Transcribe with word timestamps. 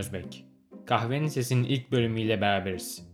Özbek. 0.00 0.44
Kahvenin 0.86 1.28
Sesi'nin 1.28 1.64
ilk 1.64 1.92
bölümüyle 1.92 2.40
beraberiz. 2.40 3.08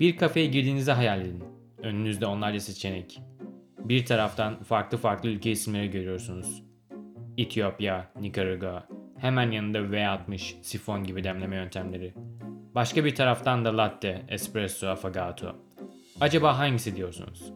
Bir 0.00 0.16
kafeye 0.16 0.46
girdiğinizi 0.46 0.92
hayal 0.92 1.20
edin. 1.20 1.44
Önünüzde 1.82 2.26
onlarca 2.26 2.60
seçenek. 2.60 3.20
Bir 3.78 4.06
taraftan 4.06 4.62
farklı 4.62 4.98
farklı 4.98 5.28
ülke 5.28 5.50
isimleri 5.50 5.90
görüyorsunuz. 5.90 6.62
Etiyopya, 7.36 8.10
Nikaragua, 8.20 8.88
hemen 9.18 9.50
yanında 9.50 9.78
V60, 9.78 10.54
sifon 10.62 11.04
gibi 11.04 11.24
demleme 11.24 11.56
yöntemleri. 11.56 12.14
Başka 12.74 13.04
bir 13.04 13.14
taraftan 13.14 13.64
da 13.64 13.76
latte, 13.76 14.22
espresso, 14.28 14.86
affogato. 14.86 15.56
Acaba 16.20 16.58
hangisi 16.58 16.96
diyorsunuz? 16.96 17.52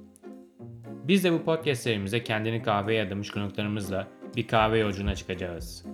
Biz 1.05 1.25
de 1.25 1.33
bu 1.33 1.45
podcast 1.45 1.83
serimize 1.83 2.25
kendini 2.25 2.63
kahveye 2.63 3.03
adamış 3.03 3.31
konuklarımızla 3.31 4.09
bir 4.37 4.47
kahve 4.47 4.79
yolculuğuna 4.79 5.15
çıkacağız. 5.15 5.85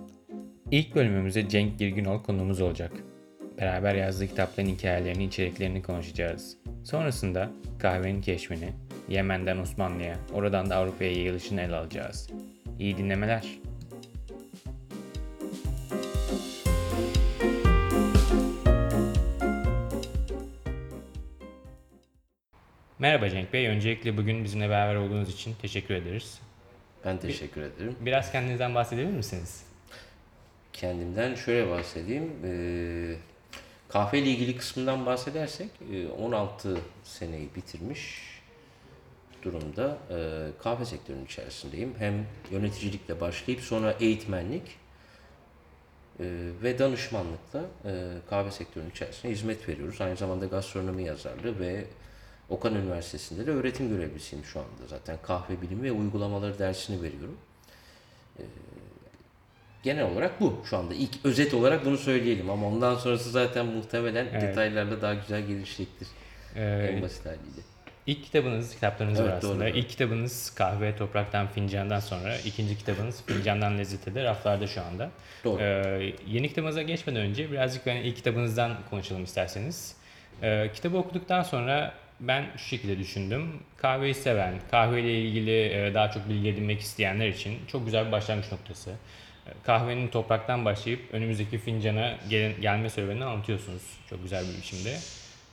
İlk 0.71 0.95
bölümümüzde 0.95 1.49
Cenk 1.49 1.79
Girginol 1.79 2.23
konuğumuz 2.23 2.61
olacak. 2.61 2.91
Beraber 3.57 3.95
yazdığı 3.95 4.27
kitapların 4.27 4.67
hikayelerini, 4.67 5.23
içeriklerini 5.23 5.81
konuşacağız. 5.81 6.57
Sonrasında 6.83 7.51
kahvenin 7.79 8.21
keşfini, 8.21 8.69
Yemen'den 9.07 9.57
Osmanlı'ya, 9.57 10.15
oradan 10.33 10.69
da 10.69 10.75
Avrupa'ya 10.75 11.11
yayılışını 11.11 11.61
ele 11.61 11.75
alacağız. 11.75 12.29
İyi 12.79 12.97
dinlemeler. 12.97 13.47
Merhaba 22.99 23.29
Cenk 23.29 23.53
Bey. 23.53 23.67
Öncelikle 23.67 24.17
bugün 24.17 24.43
bizimle 24.43 24.69
beraber 24.69 24.95
olduğunuz 24.95 25.33
için 25.33 25.55
teşekkür 25.61 25.93
ederiz. 25.93 26.41
Ben 27.05 27.17
teşekkür 27.17 27.61
ederim. 27.61 27.95
Biraz 28.01 28.31
kendinizden 28.31 28.75
bahsedebilir 28.75 29.13
misiniz? 29.13 29.68
Kendimden 30.79 31.35
şöyle 31.35 31.71
bahsedeyim. 31.71 32.31
Ee, 32.43 33.15
kahve 33.89 34.19
ile 34.19 34.29
ilgili 34.29 34.57
kısmından 34.57 35.05
bahsedersek 35.05 35.69
e, 35.93 36.07
16 36.07 36.77
seneyi 37.03 37.49
bitirmiş 37.55 38.21
durumda 39.43 39.97
e, 40.09 40.47
kahve 40.63 40.85
sektörünün 40.85 41.25
içerisindeyim. 41.25 41.93
Hem 41.97 42.25
yöneticilikle 42.51 43.21
başlayıp 43.21 43.61
sonra 43.61 43.91
eğitmenlik 43.91 44.63
e, 46.19 46.25
ve 46.63 46.79
danışmanlıkla 46.79 47.61
e, 47.85 48.07
kahve 48.29 48.51
sektörünün 48.51 48.89
içerisinde 48.89 49.31
hizmet 49.31 49.69
veriyoruz. 49.69 50.01
Aynı 50.01 50.17
zamanda 50.17 50.45
gastronomi 50.45 51.03
yazarlığı 51.03 51.59
ve 51.59 51.85
Okan 52.49 52.75
Üniversitesi'nde 52.75 53.47
de 53.47 53.51
öğretim 53.51 53.89
görevlisiyim 53.89 54.45
şu 54.45 54.59
anda. 54.59 54.87
Zaten 54.87 55.17
kahve 55.23 55.61
bilimi 55.61 55.83
ve 55.83 55.91
uygulamaları 55.91 56.59
dersini 56.59 57.01
veriyorum. 57.01 57.37
Ee, 58.39 58.43
genel 59.83 60.03
olarak 60.03 60.41
bu 60.41 60.63
şu 60.69 60.77
anda. 60.77 60.93
İlk 60.93 61.11
özet 61.23 61.53
olarak 61.53 61.85
bunu 61.85 61.97
söyleyelim 61.97 62.49
ama 62.49 62.67
ondan 62.67 62.95
sonrası 62.95 63.29
zaten 63.29 63.65
muhtemelen 63.65 64.27
Evet. 64.31 64.41
detaylarla 64.41 65.01
daha 65.01 65.13
güzel 65.13 65.41
gelişecektir. 65.41 66.07
en 66.55 66.61
Ee, 66.61 66.99
basit 67.01 67.25
haliyle. 67.25 67.61
ilk 68.07 68.23
kitabınız, 68.23 68.73
kitaplarınız 68.75 69.19
var 69.19 69.25
Evet, 69.25 69.33
aslında. 69.43 69.65
doğru. 69.65 69.69
İlk 69.77 69.89
kitabınız 69.89 70.49
Kahve 70.55 70.95
Topraktan 70.95 71.47
Fincandan 71.47 71.99
sonra, 71.99 72.37
ikinci 72.37 72.77
kitabınız 72.77 73.23
Fincandan 73.25 73.77
Lezzete 73.77 74.15
de 74.15 74.23
raflarda 74.23 74.67
şu 74.67 74.81
anda. 74.81 75.09
Doğru. 75.43 75.61
Ee, 75.61 76.13
yeni 76.27 76.47
kitabınıza 76.49 76.81
geçmeden 76.81 77.21
önce 77.21 77.51
birazcık 77.51 77.85
hani 77.87 77.99
ilk 78.01 78.15
kitabınızdan 78.15 78.71
konuşalım 78.89 79.23
isterseniz. 79.23 79.95
Ee, 80.43 80.69
kitabı 80.73 80.97
okuduktan 80.97 81.43
sonra 81.43 81.93
ben 82.19 82.45
şu 82.57 82.63
şekilde 82.67 82.97
düşündüm. 82.99 83.51
Kahveyi 83.77 84.13
seven, 84.15 84.53
kahveyle 84.71 85.21
ilgili 85.21 85.61
e, 85.65 85.93
daha 85.93 86.11
çok 86.11 86.29
bilgi 86.29 86.49
edinmek 86.49 86.79
isteyenler 86.81 87.27
için 87.27 87.59
çok 87.67 87.85
güzel 87.85 88.07
bir 88.07 88.11
başlangıç 88.11 88.51
noktası. 88.51 88.91
Kahvenin 89.63 90.07
topraktan 90.07 90.65
başlayıp 90.65 90.99
önümüzdeki 91.11 91.57
fincana 91.57 92.17
gel- 92.29 92.55
gelme 92.61 92.89
serüvenini 92.89 93.25
anlatıyorsunuz. 93.25 93.81
Çok 94.09 94.23
güzel 94.23 94.45
bir 94.53 94.57
biçimde. 94.57 94.97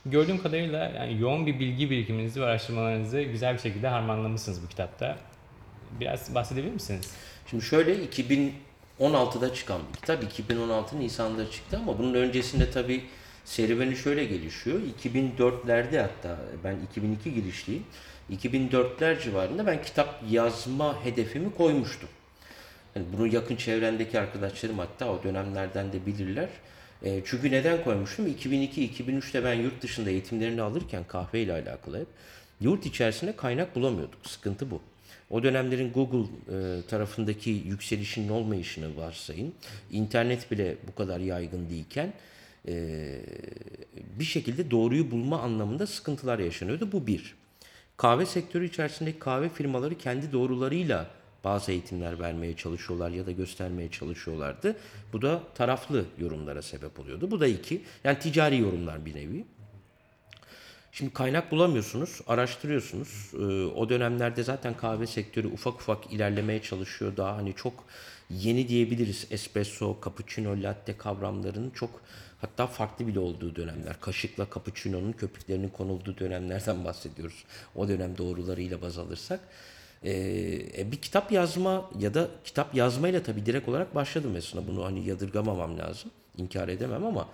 Gördüğüm 0.05 0.43
kadarıyla 0.43 0.91
yani 0.95 1.21
yoğun 1.21 1.45
bir 1.47 1.59
bilgi 1.59 1.89
birikiminizi 1.89 2.41
ve 2.41 2.45
araştırmalarınızı 2.45 3.21
güzel 3.21 3.53
bir 3.53 3.59
şekilde 3.59 3.87
harmanlamışsınız 3.87 4.63
bu 4.63 4.67
kitapta. 4.67 5.17
Biraz 5.99 6.35
bahsedebilir 6.35 6.73
misiniz? 6.73 7.11
Şimdi 7.49 7.65
şöyle 7.65 7.95
2016'da 8.99 9.53
çıkan 9.53 9.81
bir 9.93 9.99
kitap. 9.99 10.23
2016 10.23 10.99
Nisan'da 10.99 11.51
çıktı 11.51 11.77
ama 11.77 11.99
bunun 11.99 12.13
öncesinde 12.13 12.71
tabii 12.71 13.03
serüveni 13.45 13.95
şöyle 13.95 14.25
gelişiyor. 14.25 14.79
2004'lerde 15.03 16.01
hatta 16.01 16.37
ben 16.63 16.77
2002 16.91 17.33
girişliyim. 17.33 17.83
2004'ler 18.31 19.23
civarında 19.23 19.65
ben 19.67 19.81
kitap 19.83 20.23
yazma 20.29 21.05
hedefimi 21.05 21.55
koymuştum. 21.55 22.09
Yani 22.97 23.07
bunu 23.17 23.27
yakın 23.27 23.55
çevrendeki 23.55 24.19
arkadaşlarım 24.19 24.79
hatta 24.79 25.11
o 25.11 25.23
dönemlerden 25.23 25.93
de 25.93 26.05
bilirler. 26.05 26.49
E, 27.03 27.21
çünkü 27.25 27.51
neden 27.51 27.83
koymuştum? 27.83 28.27
2002-2003'te 28.27 29.43
ben 29.43 29.53
yurt 29.53 29.81
dışında 29.81 30.09
eğitimlerini 30.09 30.61
alırken 30.61 31.03
kahve 31.07 31.41
ile 31.41 31.53
alakalı 31.53 31.99
hep 31.99 32.07
yurt 32.61 32.85
içerisinde 32.85 33.35
kaynak 33.35 33.75
bulamıyorduk. 33.75 34.27
Sıkıntı 34.27 34.71
bu. 34.71 34.81
O 35.29 35.43
dönemlerin 35.43 35.91
Google 35.91 36.19
e, 36.19 36.81
tarafındaki 36.87 37.49
yükselişinin 37.49 38.29
olmayışını 38.29 38.97
varsayın. 38.97 39.53
İnternet 39.91 40.51
bile 40.51 40.75
bu 40.87 40.95
kadar 40.95 41.19
yaygın 41.19 41.69
değilken 41.69 42.13
e, 42.67 42.73
bir 44.19 44.25
şekilde 44.25 44.71
doğruyu 44.71 45.11
bulma 45.11 45.41
anlamında 45.41 45.87
sıkıntılar 45.87 46.39
yaşanıyordu. 46.39 46.91
Bu 46.91 47.07
bir. 47.07 47.35
Kahve 47.97 48.25
sektörü 48.25 48.65
içerisindeki 48.65 49.19
kahve 49.19 49.49
firmaları 49.49 49.97
kendi 49.97 50.31
doğrularıyla 50.31 51.16
bazı 51.43 51.71
eğitimler 51.71 52.19
vermeye 52.19 52.55
çalışıyorlar 52.55 53.09
ya 53.09 53.25
da 53.25 53.31
göstermeye 53.31 53.91
çalışıyorlardı. 53.91 54.75
Bu 55.13 55.21
da 55.21 55.43
taraflı 55.55 56.05
yorumlara 56.19 56.61
sebep 56.61 56.99
oluyordu. 56.99 57.31
Bu 57.31 57.39
da 57.39 57.47
iki. 57.47 57.81
Yani 58.03 58.19
ticari 58.19 58.57
yorumlar 58.57 59.05
bir 59.05 59.15
nevi. 59.15 59.45
Şimdi 60.91 61.13
kaynak 61.13 61.51
bulamıyorsunuz, 61.51 62.21
araştırıyorsunuz. 62.27 63.31
Ee, 63.33 63.37
o 63.65 63.89
dönemlerde 63.89 64.43
zaten 64.43 64.77
kahve 64.77 65.07
sektörü 65.07 65.47
ufak 65.47 65.73
ufak 65.73 66.13
ilerlemeye 66.13 66.61
çalışıyor. 66.61 67.17
Daha 67.17 67.37
hani 67.37 67.53
çok 67.53 67.73
yeni 68.29 68.67
diyebiliriz. 68.67 69.27
Espresso, 69.31 69.97
cappuccino, 70.05 70.63
latte 70.63 70.97
kavramlarının 70.97 71.69
çok 71.69 72.01
hatta 72.41 72.67
farklı 72.67 73.07
bile 73.07 73.19
olduğu 73.19 73.55
dönemler. 73.55 74.01
Kaşıkla 74.01 74.47
cappuccino'nun 74.55 75.11
köpüklerinin 75.11 75.69
konulduğu 75.69 76.17
dönemlerden 76.17 76.85
bahsediyoruz. 76.85 77.43
O 77.75 77.87
dönem 77.87 78.17
doğrularıyla 78.17 78.81
baz 78.81 78.97
alırsak. 78.97 79.39
Ee, 80.05 80.91
bir 80.91 80.97
kitap 80.97 81.31
yazma 81.31 81.89
ya 81.99 82.13
da 82.13 82.27
kitap 82.43 82.75
yazmayla 82.75 83.23
tabii 83.23 83.45
direkt 83.45 83.69
olarak 83.69 83.95
başladım 83.95 84.35
aslında. 84.37 84.67
Bunu 84.67 84.85
hani 84.85 85.07
yadırgamamam 85.07 85.77
lazım. 85.77 86.11
İnkar 86.37 86.67
edemem 86.67 87.05
ama 87.05 87.27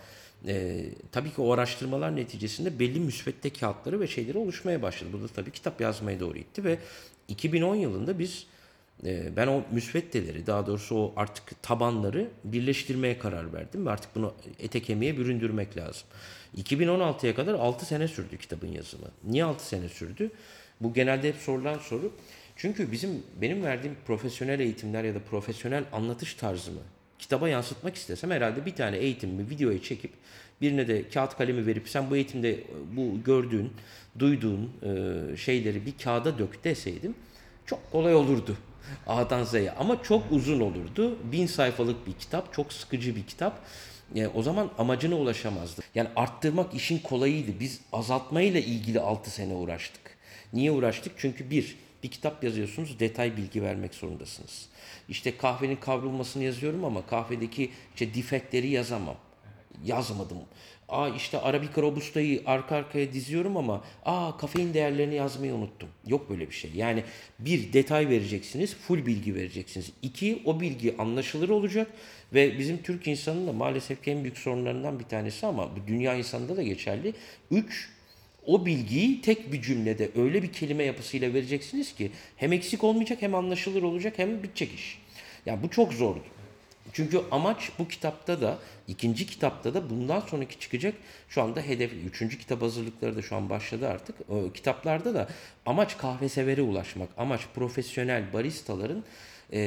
e, 0.48 0.86
tabii 1.12 1.34
ki 1.34 1.42
o 1.42 1.52
araştırmalar 1.52 2.16
neticesinde 2.16 2.80
belli 2.80 3.00
müsvedde 3.00 3.50
kağıtları 3.50 4.00
ve 4.00 4.08
şeyleri 4.08 4.38
oluşmaya 4.38 4.82
başladı. 4.82 5.10
Bu 5.14 5.24
da 5.24 5.28
tabii 5.28 5.52
kitap 5.52 5.82
yazmaya 5.82 6.20
doğru 6.20 6.38
itti 6.38 6.64
ve 6.64 6.78
2010 7.28 7.76
yılında 7.76 8.20
biz 8.20 8.48
e, 9.06 9.36
ben 9.36 9.48
o 9.48 9.62
müsveddeleri 9.72 10.48
daha 10.48 10.68
doğrusu 10.68 10.96
o 10.96 11.14
artık 11.16 11.64
tabanları 11.64 12.30
birleştirmeye 12.44 13.20
karar 13.20 13.54
verdim 13.54 13.86
ve 13.86 13.90
artık 13.90 14.16
bunu 14.16 14.34
ete 14.60 14.82
kemiğe 14.82 15.18
büründürmek 15.18 15.78
lazım. 15.78 16.04
2016'ya 16.58 17.36
kadar 17.36 17.54
6 17.54 17.86
sene 17.86 18.08
sürdü 18.08 18.38
kitabın 18.38 18.68
yazımı. 18.68 19.08
Niye 19.24 19.44
6 19.44 19.68
sene 19.68 19.90
sürdü? 19.90 20.32
Bu 20.82 20.94
genelde 20.94 21.28
hep 21.28 21.36
sorulan 21.36 21.78
soru. 21.80 22.12
Çünkü 22.56 22.92
bizim 22.92 23.24
benim 23.42 23.64
verdiğim 23.64 23.96
profesyonel 24.08 24.60
eğitimler 24.60 25.04
ya 25.04 25.16
da 25.16 25.20
profesyonel 25.20 25.84
anlatış 25.92 26.34
tarzımı 26.34 26.82
kitaba 27.20 27.50
yansıtmak 27.50 27.96
istesem 27.96 28.32
herhalde 28.32 28.66
bir 28.66 28.76
tane 28.76 28.98
eğitimimi 28.98 29.50
videoya 29.50 29.82
çekip 29.82 30.12
birine 30.62 30.88
de 30.88 31.10
kağıt 31.10 31.38
kalemi 31.38 31.66
verip 31.66 31.90
sen 31.90 32.10
bu 32.10 32.16
eğitimde 32.16 32.60
bu 32.96 33.24
gördüğün, 33.24 33.74
duyduğun 34.20 34.72
e, 34.84 35.38
şeyleri 35.38 35.86
bir 35.86 35.98
kağıda 36.04 36.38
dök 36.38 36.64
deseydim 36.64 37.16
çok 37.66 37.92
kolay 37.92 38.16
olurdu. 38.16 38.58
A'dan 39.08 39.44
Z'ye 39.44 39.72
ama 39.72 40.04
çok 40.04 40.32
uzun 40.32 40.60
olurdu. 40.60 41.18
Bin 41.32 41.48
sayfalık 41.48 42.08
bir 42.08 42.14
kitap, 42.14 42.54
çok 42.54 42.74
sıkıcı 42.74 43.16
bir 43.16 43.24
kitap. 43.24 43.60
E, 44.16 44.28
o 44.28 44.44
zaman 44.44 44.72
amacına 44.78 45.16
ulaşamazdı. 45.16 45.82
Yani 45.96 46.10
arttırmak 46.16 46.74
işin 46.74 47.00
kolayıydı. 47.00 47.52
Biz 47.60 47.82
azaltmayla 47.94 48.60
ilgili 48.60 49.00
6 49.00 49.32
sene 49.32 49.54
uğraştık. 49.54 50.02
Niye 50.54 50.72
uğraştık? 50.72 51.14
Çünkü 51.18 51.50
bir, 51.50 51.78
bir 52.04 52.12
kitap 52.12 52.44
yazıyorsunuz, 52.44 53.00
detay 53.00 53.38
bilgi 53.38 53.64
vermek 53.64 53.94
zorundasınız. 53.94 54.70
İşte 55.10 55.38
kahvenin 55.38 55.76
kavrulmasını 55.76 56.44
yazıyorum 56.44 56.86
ama 56.86 57.06
kahvedeki 57.06 57.72
işte 57.94 58.14
defektleri 58.14 58.70
yazamam. 58.70 59.16
Yazmadım. 59.86 60.38
Aa 60.90 61.10
işte 61.10 61.40
Arabica 61.40 61.82
Robusta'yı 61.82 62.42
arka 62.46 62.76
arkaya 62.76 63.14
diziyorum 63.14 63.58
ama 63.58 63.84
aa 64.06 64.38
kafein 64.38 64.74
değerlerini 64.74 65.16
yazmayı 65.16 65.54
unuttum. 65.54 65.90
Yok 66.08 66.30
böyle 66.30 66.50
bir 66.50 66.56
şey. 66.56 66.72
Yani 66.76 67.04
bir 67.40 67.74
detay 67.74 68.10
vereceksiniz, 68.10 68.76
full 68.76 69.06
bilgi 69.06 69.36
vereceksiniz. 69.36 69.92
İki 70.02 70.42
o 70.46 70.60
bilgi 70.60 70.98
anlaşılır 70.98 71.50
olacak 71.50 71.88
ve 72.34 72.60
bizim 72.60 72.84
Türk 72.84 73.08
insanının 73.08 73.48
da 73.48 73.54
maalesef 73.54 74.08
en 74.08 74.24
büyük 74.24 74.38
sorunlarından 74.38 75.00
bir 75.00 75.04
tanesi 75.06 75.46
ama 75.46 75.76
bu 75.76 75.88
dünya 75.88 76.16
insanında 76.16 76.58
da 76.58 76.64
geçerli. 76.64 77.14
Üç 77.52 77.90
o 78.46 78.66
bilgiyi 78.66 79.22
tek 79.22 79.52
bir 79.52 79.62
cümlede 79.62 80.10
öyle 80.16 80.44
bir 80.44 80.54
kelime 80.54 80.84
yapısıyla 80.84 81.34
vereceksiniz 81.34 81.96
ki 81.96 82.12
hem 82.38 82.54
eksik 82.54 82.84
olmayacak 82.84 83.22
hem 83.22 83.36
anlaşılır 83.36 83.84
olacak 83.84 84.14
hem 84.18 84.44
bitecek 84.44 84.74
iş. 84.74 85.00
Yani 85.46 85.64
bu 85.64 85.70
çok 85.70 85.94
zordu. 85.94 86.24
Çünkü 86.94 87.22
amaç 87.32 87.72
bu 87.80 87.88
kitapta 87.88 88.42
da 88.42 88.60
ikinci 88.88 89.28
kitapta 89.28 89.74
da 89.74 89.90
bundan 89.90 90.20
sonraki 90.20 90.60
çıkacak 90.60 90.96
şu 91.30 91.42
anda 91.42 91.62
hedef 91.62 91.94
üçüncü 91.94 92.40
kitap 92.40 92.62
hazırlıkları 92.62 93.16
da 93.16 93.22
şu 93.22 93.36
an 93.36 93.50
başladı 93.50 93.88
artık. 93.88 94.16
O 94.30 94.52
kitaplarda 94.52 95.14
da 95.14 95.28
amaç 95.66 95.98
kahve 95.98 96.30
severe 96.30 96.62
ulaşmak. 96.62 97.10
Amaç 97.18 97.42
profesyonel 97.56 98.34
baristaların 98.34 99.04
e, 99.54 99.62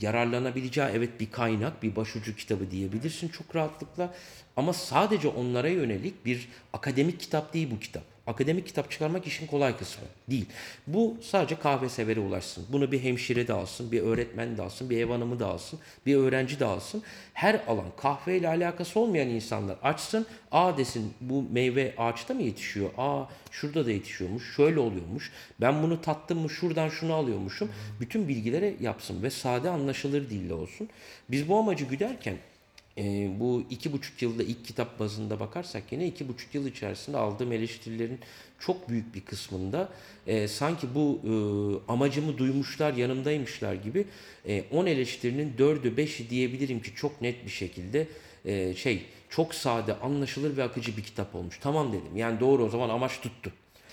yararlanabileceği 0.00 0.88
evet 0.92 1.20
bir 1.20 1.30
kaynak, 1.30 1.82
bir 1.82 1.96
başucu 1.96 2.36
kitabı 2.36 2.70
diyebilirsin 2.70 3.28
çok 3.28 3.56
rahatlıkla. 3.56 4.14
Ama 4.56 4.72
sadece 4.72 5.28
onlara 5.28 5.68
yönelik 5.68 6.24
bir 6.24 6.48
akademik 6.72 7.20
kitap 7.20 7.54
değil 7.54 7.70
bu 7.70 7.80
kitap. 7.80 8.02
Akademik 8.28 8.66
kitap 8.66 8.90
çıkarmak 8.90 9.26
işin 9.26 9.46
kolay 9.46 9.76
kısmı 9.76 10.04
değil. 10.30 10.46
Bu 10.86 11.16
sadece 11.22 11.58
kahve 11.58 11.88
severe 11.88 12.20
ulaşsın. 12.20 12.66
Bunu 12.72 12.92
bir 12.92 13.02
hemşire 13.02 13.48
de 13.48 13.52
alsın, 13.52 13.92
bir 13.92 14.02
öğretmen 14.02 14.56
de 14.56 14.62
alsın, 14.62 14.90
bir 14.90 14.98
ev 14.98 15.10
hanımı 15.10 15.40
da 15.40 15.46
alsın, 15.46 15.78
bir 16.06 16.16
öğrenci 16.16 16.60
de 16.60 16.64
alsın. 16.64 17.02
Her 17.34 17.60
alan 17.66 17.86
kahveyle 17.96 18.48
alakası 18.48 19.00
olmayan 19.00 19.28
insanlar 19.28 19.76
açsın. 19.82 20.26
Aa 20.52 20.76
desin 20.78 21.14
bu 21.20 21.44
meyve 21.52 21.94
ağaçta 21.98 22.34
mı 22.34 22.42
yetişiyor? 22.42 22.90
Aa 22.98 23.24
şurada 23.50 23.86
da 23.86 23.90
yetişiyormuş, 23.90 24.56
şöyle 24.56 24.80
oluyormuş. 24.80 25.32
Ben 25.60 25.82
bunu 25.82 26.00
tattım 26.00 26.38
mı 26.38 26.50
şuradan 26.50 26.88
şunu 26.88 27.14
alıyormuşum. 27.14 27.70
Bütün 28.00 28.28
bilgileri 28.28 28.76
yapsın 28.80 29.22
ve 29.22 29.30
sade 29.30 29.70
anlaşılır 29.70 30.30
dille 30.30 30.54
olsun. 30.54 30.88
Biz 31.30 31.48
bu 31.48 31.58
amacı 31.58 31.84
güderken 31.84 32.36
e, 32.98 33.30
bu 33.40 33.62
iki 33.70 33.92
buçuk 33.92 34.22
yılda 34.22 34.42
ilk 34.42 34.64
kitap 34.64 34.98
bazında 35.00 35.40
bakarsak 35.40 35.82
yine 35.90 36.06
iki 36.06 36.28
buçuk 36.28 36.54
yıl 36.54 36.66
içerisinde 36.66 37.16
aldığım 37.16 37.52
eleştirilerin 37.52 38.18
çok 38.58 38.88
büyük 38.88 39.14
bir 39.14 39.20
kısmında 39.20 39.88
e, 40.26 40.48
sanki 40.48 40.86
bu 40.94 41.20
e, 41.24 41.32
amacımı 41.92 42.38
duymuşlar 42.38 42.94
yanımdaymışlar 42.94 43.74
gibi 43.74 44.04
10 44.72 44.86
eleştirinin 44.86 45.54
4'ü 45.58 45.94
5'i 45.94 46.30
diyebilirim 46.30 46.82
ki 46.82 46.94
çok 46.94 47.22
net 47.22 47.44
bir 47.44 47.50
şekilde 47.50 48.06
e, 48.44 48.74
şey 48.74 49.02
çok 49.30 49.54
sade 49.54 49.94
anlaşılır 49.94 50.56
ve 50.56 50.62
akıcı 50.62 50.96
bir 50.96 51.02
kitap 51.02 51.34
olmuş. 51.34 51.58
Tamam 51.60 51.92
dedim 51.92 52.16
yani 52.16 52.40
doğru 52.40 52.64
o 52.64 52.68
zaman 52.68 52.88
amaç 52.88 53.20
tuttu. 53.20 53.52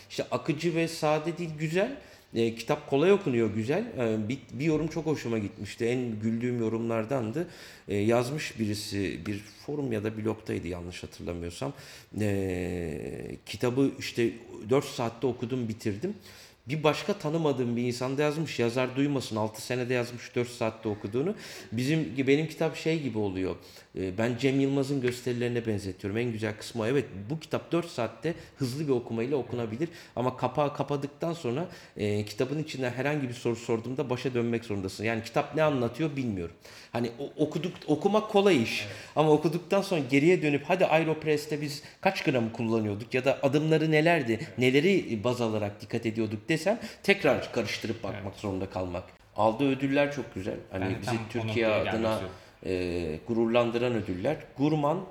İşte 0.10 0.24
akıcı 0.32 0.76
ve 0.76 0.88
sade 0.88 1.38
değil 1.38 1.50
güzel. 1.60 1.98
E, 2.36 2.56
kitap 2.56 2.90
kolay 2.90 3.12
okunuyor 3.12 3.50
güzel. 3.54 3.86
E, 4.00 4.30
bir, 4.30 4.40
bir 4.54 4.66
yorum 4.66 4.88
çok 4.88 5.06
hoşuma 5.06 5.38
gitmişti. 5.38 5.86
En 5.86 6.20
güldüğüm 6.20 6.60
yorumlardandı. 6.60 7.48
E, 7.88 7.96
yazmış 7.96 8.60
birisi 8.60 9.20
bir 9.26 9.38
forum 9.38 9.92
ya 9.92 10.04
da 10.04 10.18
blogdaydı 10.18 10.68
yanlış 10.68 11.04
hatırlamıyorsam. 11.04 11.74
E, 12.22 13.38
kitabı 13.46 13.92
işte 14.00 14.30
4 14.70 14.86
saatte 14.86 15.28
okudum 15.28 15.68
bitirdim. 15.68 16.14
Bir 16.68 16.84
başka 16.84 17.14
tanımadığım 17.14 17.76
bir 17.76 17.84
insan 17.84 18.18
da 18.18 18.22
yazmış. 18.22 18.60
Yazar 18.60 18.96
duymasın 18.96 19.36
6 19.36 19.62
senede 19.62 19.94
yazmış 19.94 20.36
4 20.36 20.50
saatte 20.50 20.90
okuduğunu. 20.90 21.36
Bizim 21.72 22.28
benim 22.28 22.48
kitap 22.48 22.76
şey 22.76 23.02
gibi 23.02 23.18
oluyor. 23.18 23.56
Ee, 23.98 24.18
Ben 24.18 24.38
Cem 24.38 24.60
Yılmaz'ın 24.60 25.02
gösterilerine 25.02 25.66
benzetiyorum. 25.68 26.18
En 26.18 26.32
güzel 26.32 26.58
kısmı 26.58 26.88
evet 26.88 27.06
bu 27.30 27.40
kitap 27.40 27.72
4 27.72 27.90
saatte 27.90 28.34
hızlı 28.58 28.88
bir 28.88 28.92
okumayla 28.92 29.38
okunabilir. 29.38 29.90
Ama 30.16 30.38
kapağı 30.38 30.74
kapadıktan 30.74 31.34
sonra 31.34 31.68
e, 31.98 32.26
kitabın 32.26 32.64
içinde 32.64 32.90
herhangi 32.90 33.30
bir 33.30 33.34
soru 33.34 33.56
sorduğumda 33.56 34.10
başa 34.10 34.34
dönmek 34.34 34.66
zorundasın. 34.66 35.04
Yani 35.04 35.24
kitap 35.24 35.56
ne 35.56 35.64
anlatıyor 35.64 36.16
bilmiyorum. 36.16 36.56
Hani 36.92 37.12
okuduk 37.38 37.74
okumak 37.88 38.30
kolay 38.30 38.64
iş. 38.64 38.86
Ama 39.16 39.32
okuduktan 39.32 39.82
sonra 39.82 40.02
geriye 40.12 40.42
dönüp 40.42 40.64
hadi 40.68 40.86
Aeropress'te 40.86 41.62
biz 41.62 41.84
kaç 42.02 42.24
gram 42.24 42.50
kullanıyorduk 42.50 43.14
ya 43.14 43.26
da 43.26 43.40
adımları 43.42 43.92
nelerdi, 43.92 44.40
neleri 44.58 45.24
baz 45.24 45.42
alarak 45.42 45.82
dikkat 45.82 46.06
ediyorduk 46.06 46.50
desem 46.56 46.80
tekrar 47.04 47.52
karıştırıp 47.52 48.04
bakmak 48.04 48.36
zorunda 48.36 48.70
kalmak. 48.70 49.04
Aldığı 49.36 49.70
ödüller 49.70 50.14
çok 50.14 50.36
güzel. 50.36 50.58
Hani 50.72 50.96
de 50.96 51.02
bizi 51.02 51.18
Türkiye 51.30 51.68
adına 51.68 52.22
e, 52.66 53.20
gururlandıran 53.28 53.94
ödüller. 53.94 54.38
Gurman 54.58 55.06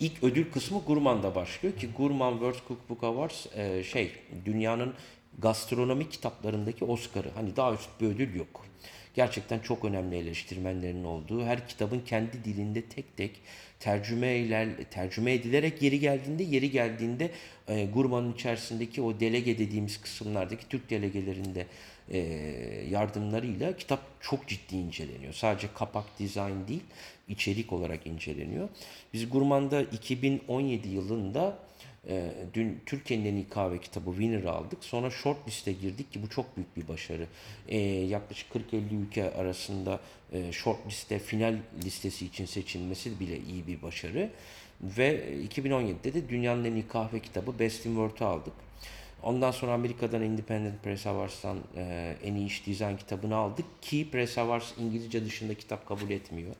ilk 0.00 0.22
ödül 0.22 0.52
kısmı 0.52 0.80
Gurman'da 0.86 1.34
başlıyor 1.34 1.76
ki 1.76 1.88
Gurman 1.96 2.32
World 2.32 2.68
Cookbook 2.68 3.04
Awards 3.04 3.46
e, 3.56 3.84
şey 3.84 4.12
dünyanın 4.44 4.94
gastronomi 5.38 6.10
kitaplarındaki 6.10 6.84
Oscar'ı. 6.84 7.30
Hani 7.34 7.56
daha 7.56 7.74
üst 7.74 7.88
bir 8.00 8.06
ödül 8.06 8.34
yok. 8.34 8.64
Gerçekten 9.14 9.58
çok 9.58 9.84
önemli 9.84 10.16
eleştirmenlerin 10.16 11.04
olduğu, 11.04 11.44
her 11.44 11.68
kitabın 11.68 12.00
kendi 12.00 12.44
dilinde 12.44 12.82
tek 12.82 13.16
tek 13.16 13.40
tercümeler 13.80 14.68
tercüme 14.90 15.32
edilerek 15.32 15.82
yeri 15.82 16.00
geldiğinde 16.00 16.42
yeri 16.42 16.70
geldiğinde 16.70 17.30
e, 17.68 17.86
Gurman'ın 17.86 18.32
içerisindeki 18.32 19.02
o 19.02 19.20
delege 19.20 19.58
dediğimiz 19.58 20.00
kısımlardaki 20.00 20.68
Türk 20.68 20.90
delegelerinde 20.90 21.66
e, 22.10 22.18
yardımlarıyla 22.90 23.76
kitap 23.76 24.00
çok 24.20 24.48
ciddi 24.48 24.76
inceleniyor. 24.76 25.32
Sadece 25.32 25.68
kapak 25.74 26.18
dizayn 26.18 26.68
değil, 26.68 26.82
içerik 27.28 27.72
olarak 27.72 28.06
inceleniyor. 28.06 28.68
Biz 29.12 29.30
Gurman'da 29.30 29.82
2017 29.82 30.88
yılında 30.88 31.58
e, 32.08 32.30
dün 32.54 32.80
Türkiye'nin 32.86 33.24
en 33.24 33.34
iyi 33.34 33.48
kahve 33.48 33.78
kitabı 33.78 34.10
Winner'ı 34.10 34.52
aldık. 34.52 34.84
Sonra 34.84 35.10
short 35.10 35.48
liste 35.48 35.72
girdik 35.72 36.12
ki 36.12 36.22
bu 36.22 36.28
çok 36.28 36.56
büyük 36.56 36.76
bir 36.76 36.88
başarı. 36.88 37.26
E, 37.68 37.78
yaklaşık 37.88 38.52
40-50 38.54 39.06
ülke 39.06 39.34
arasında 39.34 40.00
e, 40.32 40.52
short 40.52 40.86
liste 40.86 41.18
final 41.18 41.56
listesi 41.84 42.26
için 42.26 42.46
seçilmesi 42.46 43.20
bile 43.20 43.38
iyi 43.38 43.66
bir 43.66 43.82
başarı. 43.82 44.30
Ve 44.80 45.34
2017'de 45.54 46.14
de 46.14 46.28
dünyanın 46.28 46.64
en 46.64 46.72
iyi 46.72 46.88
kahve 46.88 47.20
kitabı 47.20 47.58
Best 47.58 47.86
in 47.86 47.90
World'u 47.90 48.24
aldık. 48.24 48.52
Ondan 49.22 49.50
sonra 49.50 49.72
Amerika'dan 49.72 50.22
Independent 50.22 50.82
Press 50.82 51.06
Awards'tan 51.06 51.58
e, 51.76 52.16
en 52.24 52.34
iyi 52.34 52.46
iş 52.46 52.66
dizayn 52.66 52.96
kitabını 52.96 53.36
aldık 53.36 53.64
ki 53.82 54.08
Press 54.10 54.38
Awards 54.38 54.72
İngilizce 54.78 55.24
dışında 55.24 55.54
kitap 55.54 55.88
kabul 55.88 56.10
etmiyor. 56.10 56.54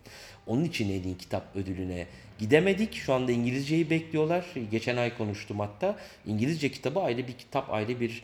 Onun 0.47 0.65
için 0.65 0.89
en 0.89 1.03
iyi 1.03 1.19
kitap 1.19 1.57
ödülüne 1.57 2.07
gidemedik. 2.39 2.95
Şu 2.95 3.13
anda 3.15 3.33
İngilizceyi 3.33 3.91
bekliyorlar. 3.91 4.45
Geçen 4.71 4.97
ay 4.97 5.17
konuştum 5.17 5.61
hatta. 5.61 5.97
İngilizce 6.27 6.69
kitabı 6.69 7.01
ayrı 7.01 7.29
bir 7.29 7.33
kitap, 7.33 7.73
ayrı 7.73 8.01
bir 8.01 8.23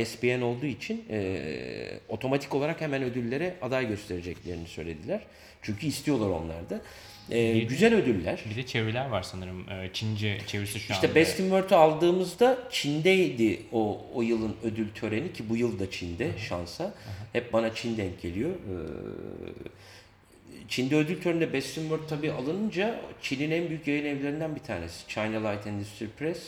ISBN 0.00 0.40
olduğu 0.42 0.66
için 0.66 1.04
e, 1.10 1.98
otomatik 2.08 2.54
olarak 2.54 2.80
hemen 2.80 3.02
ödüllere 3.02 3.54
aday 3.62 3.88
göstereceklerini 3.88 4.66
söylediler. 4.68 5.20
Çünkü 5.62 5.86
istiyorlar 5.86 6.26
onlar 6.30 6.70
da. 6.70 6.80
E, 7.30 7.54
Bir- 7.54 7.62
güzel 7.62 7.94
ödüller. 7.94 8.44
Bir 8.50 8.56
de 8.56 8.66
çeviriler 8.66 9.06
var 9.08 9.22
sanırım. 9.22 9.68
Ee, 9.70 9.90
Çince 9.92 10.38
çevirisi 10.46 10.80
şu 10.80 10.92
İşte 10.92 11.06
anda. 11.06 11.14
Best 11.14 11.40
in 11.40 11.44
World'u 11.44 11.76
aldığımızda 11.76 12.58
Çin'deydi 12.70 13.60
o, 13.72 14.00
o 14.14 14.22
yılın 14.22 14.56
ödül 14.62 14.88
töreni 14.94 15.32
ki 15.32 15.48
bu 15.48 15.56
yıl 15.56 15.78
da 15.78 15.90
Çin'de 15.90 16.30
şansa. 16.48 16.94
Hep 17.32 17.52
bana 17.52 17.74
Çin 17.74 17.96
denk 17.96 18.22
geliyor. 18.22 18.50
Ee, 18.50 18.56
Çin'de 20.68 20.96
ödül 20.96 21.22
töreninde 21.22 21.52
Best 21.52 21.78
in 21.78 21.82
World 21.82 22.08
tabii 22.08 22.32
alınınca 22.32 23.00
Çin'in 23.22 23.50
en 23.50 23.68
büyük 23.68 23.86
yayın 23.86 24.04
evlerinden 24.04 24.54
bir 24.56 24.60
tanesi. 24.60 25.08
China 25.08 25.48
Light 25.48 25.66
Industry 25.66 26.06
Press. 26.18 26.38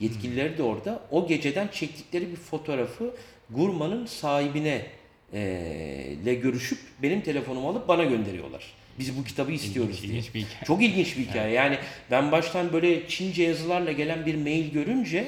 Yetkilileri 0.00 0.58
de 0.58 0.62
orada. 0.62 1.02
O 1.10 1.28
geceden 1.28 1.68
çektikleri 1.68 2.30
bir 2.30 2.36
fotoğrafı 2.36 3.14
Gurman'ın 3.50 4.06
sahibine 4.06 4.86
e, 5.32 6.16
ile 6.22 6.34
görüşüp 6.34 6.78
benim 7.02 7.20
telefonumu 7.20 7.68
alıp 7.68 7.88
bana 7.88 8.04
gönderiyorlar. 8.04 8.64
Biz 8.98 9.18
bu 9.18 9.24
kitabı 9.24 9.52
istiyoruz 9.52 9.96
İlginç, 9.96 10.02
diye. 10.10 10.18
ilginç 10.18 10.34
bir 10.34 10.40
hikaye. 10.40 10.64
Çok 10.66 10.82
ilginç 10.82 11.18
bir 11.18 11.22
hikaye. 11.26 11.52
Yani 11.54 11.78
ben 12.10 12.32
baştan 12.32 12.72
böyle 12.72 13.08
Çince 13.08 13.42
yazılarla 13.42 13.92
gelen 13.92 14.26
bir 14.26 14.34
mail 14.34 14.70
görünce 14.72 15.26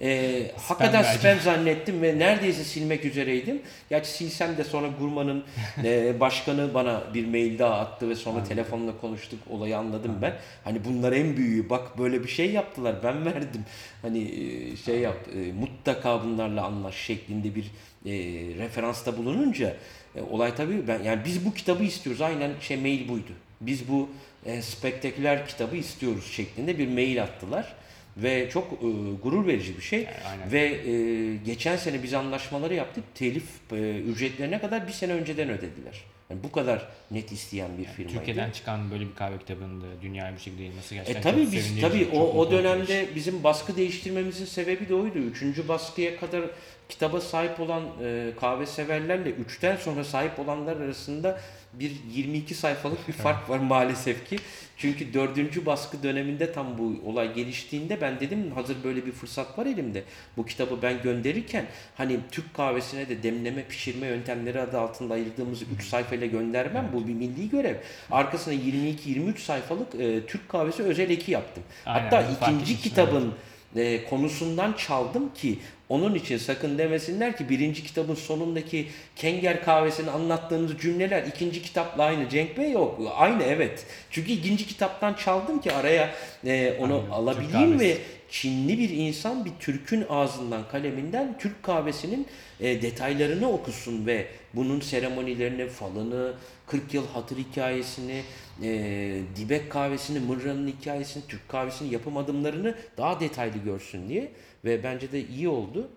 e, 0.00 0.50
hakikaten 0.56 1.02
belki. 1.02 1.18
spam 1.18 1.40
zannettim 1.40 2.02
ve 2.02 2.18
neredeyse 2.18 2.64
silmek 2.64 3.04
üzereydim. 3.04 3.62
Gerçi 3.90 4.10
silsem 4.10 4.56
de 4.56 4.64
sonra 4.64 4.88
Gurman'ın 5.00 5.44
e, 5.84 6.20
başkanı 6.20 6.74
bana 6.74 7.02
bir 7.14 7.26
mail 7.26 7.58
daha 7.58 7.74
attı 7.74 8.08
ve 8.08 8.14
sonra 8.14 8.44
telefonla 8.44 9.00
konuştuk. 9.00 9.40
Olayı 9.50 9.78
anladım 9.78 10.18
ben. 10.22 10.34
Hani 10.64 10.84
bunlar 10.84 11.12
en 11.12 11.36
büyüğü. 11.36 11.70
Bak 11.70 11.98
böyle 11.98 12.22
bir 12.22 12.28
şey 12.28 12.50
yaptılar. 12.50 12.96
Ben 13.02 13.24
verdim. 13.34 13.64
Hani 14.02 14.22
e, 14.22 14.76
şey 14.76 14.98
yap 14.98 15.18
e, 15.34 15.52
mutlaka 15.52 16.24
bunlarla 16.24 16.64
anlaş 16.64 16.96
şeklinde 16.96 17.54
bir 17.54 17.64
e, 18.06 18.12
referansta 18.58 19.16
bulununca 19.16 19.76
e, 20.16 20.22
olay 20.22 20.54
tabii 20.54 20.88
ben 20.88 21.02
yani 21.02 21.20
biz 21.24 21.46
bu 21.46 21.54
kitabı 21.54 21.84
istiyoruz. 21.84 22.22
Aynen 22.22 22.50
şey 22.60 22.76
mail 22.76 23.08
buydu. 23.08 23.32
Biz 23.60 23.88
bu 23.88 24.08
e, 24.46 24.62
spektaküler 24.62 25.46
kitabı 25.46 25.76
istiyoruz 25.76 26.32
şeklinde 26.32 26.78
bir 26.78 26.88
mail 26.88 27.22
attılar 27.22 27.74
ve 28.22 28.50
çok 28.50 28.72
e, 28.72 28.86
gurur 29.22 29.46
verici 29.46 29.76
bir 29.76 29.82
şey. 29.82 30.06
aynen. 30.30 30.52
Ve 30.52 30.60
e, 30.60 31.36
geçen 31.36 31.76
sene 31.76 32.02
biz 32.02 32.14
anlaşmaları 32.14 32.74
yaptık. 32.74 33.04
Telif 33.14 33.72
e, 33.72 33.98
ücretlerine 33.98 34.60
kadar 34.60 34.86
bir 34.86 34.92
sene 34.92 35.12
önceden 35.12 35.50
ödediler. 35.50 36.04
Yani 36.30 36.42
bu 36.42 36.52
kadar 36.52 36.88
net 37.10 37.32
isteyen 37.32 37.78
bir 37.78 37.84
firmaydı. 37.84 38.18
Türkiye'den 38.18 38.50
çıkan 38.50 38.90
böyle 38.90 39.06
bir 39.06 39.14
kahve 39.14 39.38
kitabının 39.38 39.80
da 39.80 39.86
dünyaya 40.02 40.34
bir 40.34 40.38
şekilde 40.38 40.62
yayılması 40.62 40.94
gerçekten 40.94 41.20
E 41.20 41.22
tabii 41.22 41.44
çok 41.44 41.52
biz 41.52 41.80
tabii 41.80 42.08
o, 42.12 42.20
o 42.20 42.50
dönemde 42.50 43.08
bizim 43.14 43.44
baskı 43.44 43.76
değiştirmemizin 43.76 44.44
sebebi 44.44 44.88
de 44.88 44.94
oydu. 44.94 45.18
Üçüncü 45.18 45.68
baskıya 45.68 46.16
kadar 46.16 46.44
kitaba 46.88 47.20
sahip 47.20 47.60
olan 47.60 47.82
e, 48.02 48.30
kahve 48.40 48.66
severlerle 48.66 49.30
üçten 49.30 49.76
sonra 49.76 50.04
sahip 50.04 50.38
olanlar 50.38 50.76
arasında 50.76 51.40
bir 51.72 51.92
22 52.14 52.54
sayfalık 52.54 53.08
bir 53.08 53.12
fark 53.12 53.50
var 53.50 53.58
maalesef 53.58 54.28
ki. 54.28 54.38
Çünkü 54.76 55.14
dördüncü 55.14 55.66
baskı 55.66 56.02
döneminde 56.02 56.52
tam 56.52 56.78
bu 56.78 57.10
olay 57.10 57.34
geliştiğinde 57.34 58.00
ben 58.00 58.20
dedim 58.20 58.52
hazır 58.54 58.84
böyle 58.84 59.06
bir 59.06 59.12
fırsat 59.12 59.58
var 59.58 59.66
elimde. 59.66 60.04
Bu 60.36 60.46
kitabı 60.46 60.82
ben 60.82 61.02
gönderirken 61.02 61.66
hani 61.96 62.18
Türk 62.30 62.54
kahvesine 62.54 63.08
de 63.08 63.22
demleme 63.22 63.64
pişirme 63.64 64.06
yöntemleri 64.06 64.60
adı 64.60 64.78
altında 64.80 65.14
ayırdığımız 65.14 65.62
3 65.62 65.84
sayfayla 65.84 66.26
göndermem. 66.26 66.90
Bu 66.92 67.08
bir 67.08 67.14
milli 67.14 67.50
görev. 67.50 67.76
Arkasına 68.10 68.54
22-23 68.54 69.38
sayfalık 69.38 69.94
e, 69.94 70.26
Türk 70.26 70.48
kahvesi 70.48 70.82
özel 70.82 71.10
eki 71.10 71.30
yaptım. 71.30 71.62
Aynen, 71.86 72.04
Hatta 72.04 72.22
ikinci 72.22 72.80
kitabın 72.80 73.34
e, 73.76 74.04
konusundan 74.04 74.72
çaldım 74.72 75.34
ki 75.34 75.58
onun 75.88 76.14
için 76.14 76.38
sakın 76.38 76.78
demesinler 76.78 77.36
ki 77.36 77.48
birinci 77.48 77.82
kitabın 77.82 78.14
sonundaki 78.14 78.88
Kenger 79.16 79.64
kahvesini 79.64 80.10
anlattığınız 80.10 80.78
cümleler 80.78 81.22
ikinci 81.22 81.62
kitapla 81.62 82.02
aynı. 82.04 82.28
Cenk 82.28 82.58
Bey 82.58 82.72
yok. 82.72 83.00
Aynı 83.16 83.42
evet. 83.42 83.86
Çünkü 84.10 84.32
ikinci 84.32 84.66
kitaptan 84.66 85.14
çaldım 85.14 85.60
ki 85.60 85.72
araya 85.72 86.10
e, 86.46 86.76
onu 86.80 86.94
Aynen, 86.94 87.10
alabileyim 87.10 87.80
ve 87.80 87.98
Çinli 88.30 88.78
bir 88.78 88.90
insan 88.90 89.44
bir 89.44 89.52
Türk'ün 89.60 90.04
ağzından 90.08 90.68
kaleminden 90.68 91.38
Türk 91.38 91.62
kahvesinin 91.62 92.26
e, 92.60 92.82
detaylarını 92.82 93.50
okusun 93.50 94.06
ve 94.06 94.26
bunun 94.54 94.80
seremonilerini, 94.80 95.68
falını, 95.68 96.32
40 96.66 96.94
yıl 96.94 97.06
hatır 97.06 97.36
hikayesini, 97.36 98.22
e, 98.62 99.20
dibek 99.36 99.70
kahvesini, 99.70 100.20
mırranın 100.20 100.68
hikayesini, 100.68 101.22
Türk 101.28 101.48
kahvesinin 101.48 101.90
yapım 101.90 102.16
adımlarını 102.16 102.74
daha 102.96 103.20
detaylı 103.20 103.58
görsün 103.58 104.08
diye 104.08 104.32
ve 104.64 104.82
bence 104.82 105.12
de 105.12 105.26
iyi 105.26 105.48
oldu. 105.48 105.88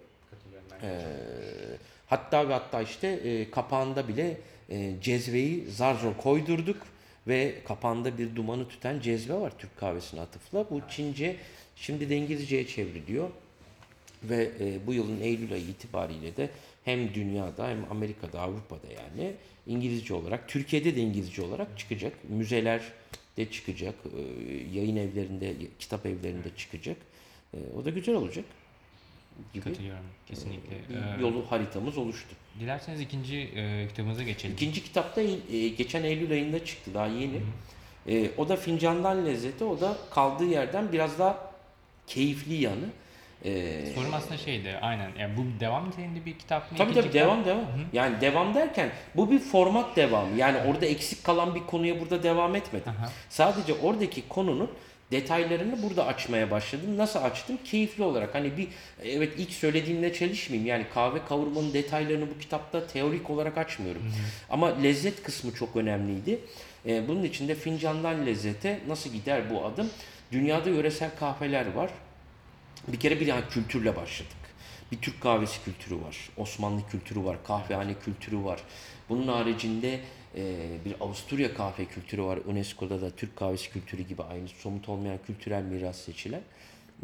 Ee, 0.84 1.00
hatta 2.08 2.50
ve 2.50 2.54
hatta 2.54 2.82
işte 2.82 3.08
e, 3.08 3.52
kapağında 3.52 4.08
bile 4.08 4.38
e, 4.70 5.02
cezveyi 5.02 5.72
zar 5.72 5.96
zor 5.96 6.14
koydurduk 6.18 6.78
ve 7.28 7.56
kapağında 7.68 8.18
bir 8.18 8.36
dumanı 8.36 8.68
tüten 8.68 9.00
cezve 9.00 9.34
var 9.34 9.54
Türk 9.58 9.78
kahvesine 9.78 10.22
atıfla. 10.22 10.70
Bu 10.70 10.82
Çince 10.90 11.36
şimdi 11.82 12.10
de 12.10 12.18
İngilizceye 12.18 12.68
çevriliyor 12.68 13.30
ve 14.24 14.52
e, 14.60 14.88
bu 14.88 14.94
yılın 14.94 15.22
Eylül 15.22 15.54
ayı 15.54 15.64
itibariyle 15.64 16.38
de 16.38 16.50
hem 16.86 17.14
dünyada 17.14 17.70
hem 17.70 17.86
Amerika'da 17.92 18.42
Avrupa'da 18.42 18.88
yani 18.88 19.34
İngilizce 19.68 20.14
olarak 20.14 20.50
Türkiye'de 20.50 20.96
de 20.96 21.02
İngilizce 21.02 21.42
olarak 21.42 21.80
çıkacak. 21.80 22.14
Müzeler 22.30 22.82
de 23.38 23.52
çıkacak. 23.52 23.96
e, 24.06 24.78
Yayın 24.78 24.96
evlerinde, 24.96 25.54
kitap 25.80 26.06
evlerinde 26.06 26.48
çıkacak. 26.58 26.98
E, 27.54 27.58
O 27.78 27.86
da 27.86 27.90
güzel 27.90 28.16
olacak 28.16 28.46
gibi 29.54 29.64
Katılıyorum 29.64 30.06
kesinlikle. 30.28 30.76
Ee, 30.76 31.22
yolu 31.22 31.46
haritamız 31.50 31.98
oluştu. 31.98 32.36
Dilerseniz 32.60 33.02
ikinci 33.02 33.38
e, 33.38 33.88
kitabımıza 33.88 34.24
geçelim. 34.24 34.56
İkinci 34.56 34.84
kitapta 34.84 35.22
e, 35.22 35.68
geçen 35.68 36.04
Eylül 36.04 36.32
ayında 36.32 36.66
çıktı 36.66 36.94
daha 36.94 37.08
yeni. 37.08 37.42
E, 38.08 38.32
o 38.38 38.50
da 38.50 38.56
fincandan 38.56 39.26
lezzeti. 39.26 39.64
O 39.64 39.82
da 39.82 39.98
kaldığı 40.12 40.46
yerden 40.46 40.92
biraz 40.92 41.20
daha 41.20 41.51
keyifli 42.14 42.54
yanı. 42.54 42.86
E, 43.46 43.86
Sorum 43.96 44.14
aslında 44.14 44.38
şeydi 44.38 44.78
aynen. 44.82 45.10
Yani 45.20 45.38
bu 45.38 45.60
devam 45.60 45.88
niteliğinde 45.90 46.26
bir 46.26 46.40
kitap 46.40 46.72
mı? 46.72 46.78
Tabii 46.78 46.94
tabii 46.94 47.08
kitap- 47.08 47.14
devam 47.14 47.46
devam. 47.46 47.66
Yani 47.94 48.22
devam 48.22 48.54
derken 48.56 48.90
bu 49.16 49.32
bir 49.32 49.40
format 49.40 49.96
devamı. 49.96 50.38
Yani 50.38 50.58
orada 50.68 50.86
eksik 50.86 51.24
kalan 51.24 51.56
bir 51.56 51.60
konuya 51.60 52.00
burada 52.00 52.24
devam 52.24 52.56
etmedim. 52.56 52.94
Aha. 53.00 53.10
Sadece 53.30 53.74
oradaki 53.74 54.28
konunun 54.28 54.72
detaylarını 55.12 55.84
burada 55.84 56.06
açmaya 56.06 56.52
başladım. 56.52 56.98
Nasıl 56.98 57.20
açtım? 57.20 57.58
Keyifli 57.66 58.04
olarak. 58.04 58.36
Hani 58.36 58.58
bir 58.58 58.68
evet 59.06 59.34
ilk 59.38 59.52
söylediğimle 59.52 60.14
çelişmeyeyim. 60.14 60.70
Yani 60.70 60.86
kahve 60.94 61.26
kavurmanın 61.30 61.74
detaylarını 61.74 62.26
bu 62.36 62.40
kitapta 62.40 62.88
teorik 62.88 63.30
olarak 63.30 63.58
açmıyorum. 63.58 64.02
Ama 64.50 64.68
lezzet 64.82 65.24
kısmı 65.24 65.54
çok 65.56 65.76
önemliydi. 65.76 66.40
Ee, 66.86 67.08
bunun 67.08 67.24
için 67.24 67.48
de 67.48 67.56
fincandan 67.56 68.26
lezzete 68.26 68.80
nasıl 68.88 69.10
gider 69.10 69.42
bu 69.54 69.66
adım? 69.66 69.90
Dünyada 70.32 70.70
yöresel 70.70 71.16
kahveler 71.16 71.74
var. 71.74 71.92
Bir 72.88 73.00
kere 73.00 73.20
bir 73.20 73.28
yani 73.28 73.44
kültürle 73.50 73.96
başladık. 73.96 74.38
Bir 74.92 74.98
Türk 74.98 75.22
kahvesi 75.22 75.64
kültürü 75.64 76.02
var. 76.02 76.30
Osmanlı 76.38 76.88
kültürü 76.88 77.24
var. 77.24 77.44
Kahvehane 77.44 77.94
kültürü 77.94 78.44
var. 78.44 78.62
Bunun 79.10 79.28
haricinde 79.28 80.00
e, 80.36 80.68
bir 80.86 80.96
Avusturya 81.00 81.54
kahve 81.54 81.86
kültürü 81.86 82.24
var. 82.24 82.40
UNESCO'da 82.46 83.02
da 83.02 83.10
Türk 83.10 83.36
kahvesi 83.36 83.72
kültürü 83.72 84.02
gibi 84.02 84.24
aynı 84.24 84.48
somut 84.48 84.90
olmayan 84.90 85.20
kültürel 85.28 85.64
miras 85.64 85.98
seçilen. 85.98 86.42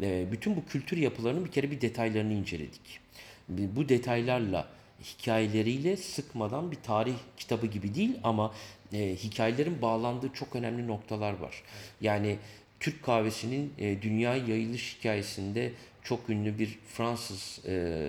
E, 0.02 0.26
bütün 0.32 0.56
bu 0.56 0.66
kültür 0.66 0.96
yapılarının 0.96 1.44
bir 1.44 1.50
kere 1.50 1.70
bir 1.70 1.80
detaylarını 1.80 2.32
inceledik. 2.32 3.00
Bu 3.48 3.88
detaylarla 3.88 4.68
hikayeleriyle 5.04 5.96
sıkmadan 5.96 6.70
bir 6.70 6.76
tarih 6.76 7.14
kitabı 7.36 7.66
gibi 7.66 7.94
değil 7.94 8.18
ama 8.24 8.54
e, 8.92 9.16
hikayelerin 9.16 9.82
bağlandığı 9.82 10.32
çok 10.32 10.56
önemli 10.56 10.86
noktalar 10.86 11.32
var. 11.32 11.62
Yani 12.00 12.38
Türk 12.80 13.02
kahvesinin 13.02 13.72
e, 13.78 14.02
dünya 14.02 14.36
yayılış 14.36 14.96
hikayesinde 14.98 15.72
çok 16.02 16.30
ünlü 16.30 16.58
bir 16.58 16.78
Fransız 16.88 17.60
e, 17.66 18.06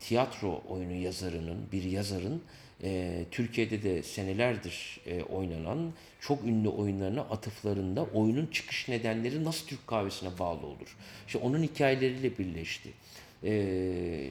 tiyatro 0.00 0.62
oyunu 0.68 0.94
yazarının, 0.94 1.58
bir 1.72 1.82
yazarın 1.82 2.42
e, 2.82 3.24
Türkiye'de 3.30 3.82
de 3.82 4.02
senelerdir 4.02 5.00
e, 5.06 5.22
oynanan 5.22 5.92
çok 6.20 6.44
ünlü 6.44 6.68
oyunlarına 6.68 7.20
atıflarında 7.20 8.04
oyunun 8.04 8.46
çıkış 8.46 8.88
nedenleri 8.88 9.44
nasıl 9.44 9.66
Türk 9.66 9.86
kahvesine 9.86 10.38
bağlı 10.38 10.66
olur? 10.66 10.96
İşte 11.26 11.38
onun 11.38 11.62
hikayeleriyle 11.62 12.38
birleşti. 12.38 12.90
E, 13.44 14.30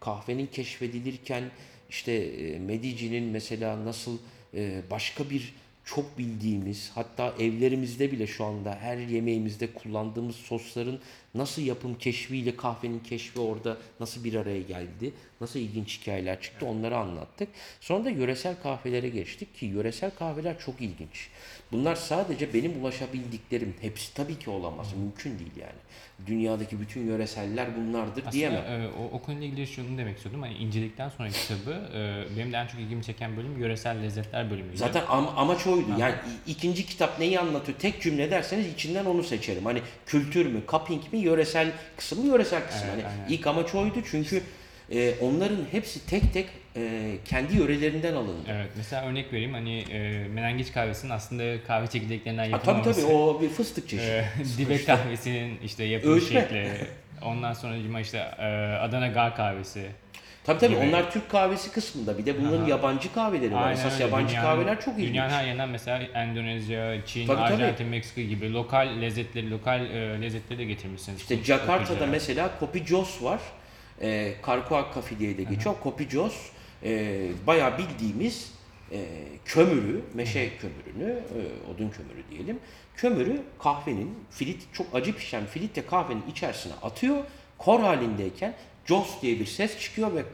kahvenin 0.00 0.46
keşfedilirken 0.46 1.44
işte 1.90 2.12
e, 2.12 2.58
Medici'nin 2.58 3.24
mesela 3.24 3.84
nasıl 3.84 4.18
e, 4.54 4.82
başka 4.90 5.30
bir 5.30 5.54
çok 5.94 6.18
bildiğimiz 6.18 6.90
hatta 6.94 7.34
evlerimizde 7.38 8.12
bile 8.12 8.26
şu 8.26 8.44
anda 8.44 8.74
her 8.80 8.98
yemeğimizde 8.98 9.72
kullandığımız 9.74 10.36
sosların 10.36 10.98
nasıl 11.34 11.62
yapım 11.62 11.98
keşfiyle 11.98 12.56
kahvenin 12.56 12.98
keşfi 12.98 13.40
orada 13.40 13.76
nasıl 14.00 14.24
bir 14.24 14.34
araya 14.34 14.60
geldi, 14.62 15.12
nasıl 15.40 15.58
ilginç 15.60 16.00
hikayeler 16.00 16.40
çıktı 16.40 16.66
onları 16.66 16.96
anlattık. 16.96 17.48
Sonra 17.80 18.04
da 18.04 18.10
yöresel 18.10 18.54
kahvelere 18.62 19.08
geçtik 19.08 19.54
ki 19.56 19.66
yöresel 19.66 20.10
kahveler 20.10 20.58
çok 20.58 20.80
ilginç. 20.80 21.28
Bunlar 21.72 21.94
sadece 21.94 22.54
benim 22.54 22.82
ulaşabildiklerim. 22.82 23.74
Hepsi 23.80 24.14
tabii 24.14 24.38
ki 24.38 24.50
olamaz. 24.50 24.88
Mümkün 24.96 25.38
değil 25.38 25.50
yani. 25.60 25.78
Dünyadaki 26.26 26.80
bütün 26.80 27.06
yöreseller 27.06 27.76
bunlardır 27.76 28.20
Aslında 28.20 28.32
diyemem. 28.32 28.80
e, 28.82 28.88
o, 28.88 29.16
o 29.16 29.22
konuyla 29.22 29.46
ilgili 29.46 29.66
şunu 29.66 29.98
demek 29.98 30.16
istiyordum. 30.16 30.42
Hani 30.42 30.54
incelikten 30.54 31.08
sonra 31.08 31.28
kitabı 31.28 31.70
e, 31.94 32.24
benim 32.36 32.52
de 32.52 32.56
en 32.56 32.66
çok 32.66 32.80
ilgimi 32.80 33.04
çeken 33.04 33.36
bölüm 33.36 33.58
yöresel 33.58 34.02
lezzetler 34.02 34.50
bölümüydü. 34.50 34.76
Zaten 34.76 35.02
am- 35.02 35.34
amaç 35.36 35.66
oydu. 35.66 35.86
Yani 35.98 36.14
ikinci 36.46 36.86
kitap 36.86 37.18
neyi 37.18 37.40
anlatıyor? 37.40 37.78
Tek 37.78 38.02
cümle 38.02 38.30
derseniz 38.30 38.66
içinden 38.66 39.04
onu 39.04 39.22
seçerim. 39.22 39.64
Hani 39.64 39.80
kültür 40.06 40.46
mü, 40.46 40.60
cupping 40.68 41.12
mi, 41.12 41.19
yöresel 41.20 41.72
kısım 41.96 42.20
mı, 42.20 42.26
yöresel 42.32 42.66
kısım. 42.66 42.88
Evet, 42.94 43.04
hani 43.04 43.14
aynen. 43.22 43.32
ilk 43.34 43.46
amaç 43.46 43.74
oydu 43.74 43.98
çünkü 44.10 44.42
e, 44.92 45.14
onların 45.20 45.58
hepsi 45.70 46.06
tek 46.06 46.32
tek 46.32 46.46
e, 46.76 47.10
kendi 47.24 47.56
yörelerinden 47.56 48.14
alındı. 48.14 48.48
Evet 48.50 48.70
mesela 48.76 49.04
örnek 49.06 49.32
vereyim 49.32 49.52
hani 49.52 49.78
e, 49.80 50.28
menengiç 50.28 50.72
kahvesinin 50.72 51.12
aslında 51.12 51.64
kahve 51.66 51.86
çekirdeklerinden 51.86 52.50
Ha, 52.50 52.58
tabii 52.58 52.68
yapılmaması. 52.68 53.02
tabii 53.02 53.12
o 53.14 53.42
bir 53.42 53.48
fıstık 53.48 53.88
çeşidi. 53.88 54.06
e, 54.10 54.24
dibek 54.58 54.86
kahvesinin 54.86 55.58
işte 55.64 55.84
yapım 55.84 56.12
Ölçme. 56.12 56.40
şekli. 56.40 56.68
Ondan 57.24 57.52
sonra 57.52 58.00
işte 58.00 58.18
e, 58.38 58.44
Adana 58.80 59.08
Gar 59.08 59.36
kahvesi. 59.36 59.86
Tabii 60.50 60.60
tabii 60.60 60.74
gibi. 60.74 60.88
onlar 60.88 61.10
Türk 61.10 61.30
kahvesi 61.30 61.72
kısmında. 61.72 62.18
Bir 62.18 62.26
de 62.26 62.40
bunların 62.40 62.62
Aha. 62.62 62.68
yabancı 62.70 63.12
kahveleri 63.14 63.54
var. 63.54 63.72
Esas 63.72 63.92
öyle. 63.94 64.04
yabancı 64.04 64.28
Dünyanın- 64.28 64.42
kahveler 64.46 64.80
çok 64.80 64.94
ilginç. 64.94 65.08
Dünyanın 65.08 65.30
her 65.30 65.44
yerinden 65.44 65.68
mesela 65.68 65.98
Endonezya, 66.02 67.06
Çin, 67.06 67.26
Tabii, 67.26 67.36
tabii. 67.36 67.54
Arjantin, 67.54 67.86
Meksika 67.86 68.20
gibi 68.22 68.52
lokal 68.52 68.88
lezzetleri, 69.00 69.50
lokal 69.50 69.80
e, 69.86 70.22
lezzetleri 70.22 70.58
de 70.58 70.64
getirmişsiniz. 70.64 71.20
İşte 71.20 71.36
Jakarta'da 71.44 72.06
mesela 72.06 72.50
Kopi 72.60 72.86
Jos 72.86 73.22
var. 73.22 73.40
E, 74.02 74.34
Karkoa 74.42 74.90
Kafi 74.92 75.18
diye 75.18 75.38
de 75.38 75.42
geçiyor. 75.42 75.74
Kopi 75.82 76.08
Jos 76.10 76.34
e, 76.84 77.20
bayağı 77.46 77.78
bildiğimiz 77.78 78.52
e, 78.92 78.98
kömürü, 79.44 80.00
meşe 80.14 80.50
kömürünü, 80.56 81.12
e, 81.12 81.38
odun 81.74 81.90
kömürü 81.90 82.22
diyelim. 82.30 82.58
Kömürü 82.96 83.40
kahvenin, 83.58 84.18
filit 84.30 84.62
çok 84.72 84.86
acı 84.94 85.16
pişen 85.16 85.46
filitle 85.46 85.86
kahvenin 85.86 86.22
içerisine 86.30 86.72
atıyor. 86.82 87.16
Kor 87.58 87.80
halindeyken 87.80 88.54
Jos 88.86 89.22
diye 89.22 89.40
bir 89.40 89.46
ses 89.46 89.78
çıkıyor 89.78 90.14
ve 90.14 90.24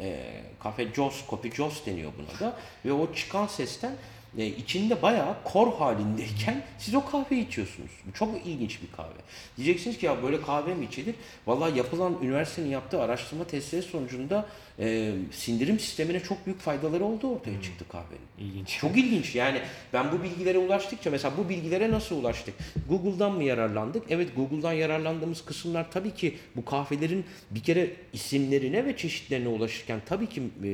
e, 0.00 0.26
kafe 0.60 0.94
Jos, 0.94 1.26
Kopi 1.26 1.50
Jos 1.50 1.86
deniyor 1.86 2.12
buna 2.18 2.40
da. 2.40 2.56
Ve 2.84 2.92
o 2.92 3.14
çıkan 3.14 3.46
sesten 3.46 3.96
e, 4.38 4.46
içinde 4.46 5.02
bayağı 5.02 5.36
kor 5.44 5.72
halindeyken 5.72 6.62
siz 6.78 6.94
o 6.94 7.04
kahveyi 7.04 7.46
içiyorsunuz. 7.46 7.90
Bu 8.06 8.12
çok 8.12 8.46
ilginç 8.46 8.82
bir 8.82 8.96
kahve. 8.96 9.20
Diyeceksiniz 9.56 9.98
ki 9.98 10.06
ya 10.06 10.22
böyle 10.22 10.42
kahve 10.42 10.74
mi 10.74 10.84
içilir? 10.84 11.14
Vallahi 11.46 11.78
yapılan 11.78 12.18
üniversitenin 12.22 12.68
yaptığı 12.68 13.02
araştırma 13.02 13.44
testleri 13.44 13.82
sonucunda 13.82 14.46
e, 14.78 15.12
sindirim 15.30 15.78
sistemine 15.78 16.20
çok 16.20 16.46
büyük 16.46 16.60
faydaları 16.60 17.04
olduğu 17.04 17.28
ortaya 17.28 17.62
çıktı 17.62 17.84
kahvenin. 17.88 18.50
İlginç. 18.50 18.78
Çok 18.78 18.96
ilginç 18.96 19.34
yani 19.34 19.60
ben 19.92 20.12
bu 20.12 20.22
bilgilere 20.22 20.58
ulaştıkça 20.58 21.10
mesela 21.10 21.36
bu 21.36 21.48
bilgilere 21.48 21.90
nasıl 21.90 22.16
ulaştık? 22.16 22.54
Google'dan 22.88 23.32
mı 23.32 23.44
yararlandık? 23.44 24.02
Evet 24.10 24.36
Google'dan 24.36 24.72
yararlandığımız 24.72 25.44
kısımlar 25.44 25.90
tabii 25.90 26.14
ki 26.14 26.36
bu 26.56 26.64
kahvelerin 26.64 27.24
bir 27.50 27.62
kere 27.62 27.90
isimlerine 28.12 28.84
ve 28.84 28.96
çeşitlerine 28.96 29.48
ulaşırken 29.48 30.00
tabii 30.06 30.26
ki 30.26 30.42
e, 30.64 30.70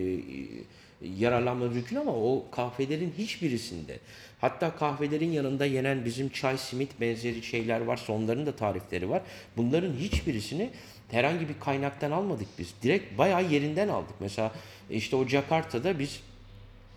yararlanma 1.18 1.68
mümkün 1.68 1.96
ama 1.96 2.12
o 2.12 2.44
kahvelerin 2.50 3.14
hiçbirisinde 3.18 3.98
hatta 4.40 4.76
kahvelerin 4.76 5.32
yanında 5.32 5.66
yenen 5.66 6.04
bizim 6.04 6.28
çay 6.28 6.58
simit 6.58 7.00
benzeri 7.00 7.42
şeyler 7.42 7.80
varsa 7.80 8.12
onların 8.12 8.46
da 8.46 8.56
tarifleri 8.56 9.10
var. 9.10 9.22
Bunların 9.56 9.92
hiçbirisini 9.92 10.70
herhangi 11.10 11.48
bir 11.48 11.54
kaynaktan 11.60 12.10
almadık 12.10 12.48
biz. 12.58 12.74
Direkt 12.82 13.18
bayağı 13.18 13.50
yerinden 13.50 13.88
aldık. 13.88 14.14
Mesela 14.20 14.52
işte 14.90 15.16
o 15.16 15.28
Jakarta'da 15.28 15.98
biz 15.98 16.20